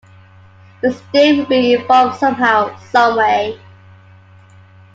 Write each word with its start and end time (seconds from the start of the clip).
The 0.81 0.93
Sting 0.93 1.37
will 1.37 1.45
be 1.45 1.75
involved 1.75 2.17
somehow, 2.17 2.75
some 2.89 3.17
way. 3.17 3.61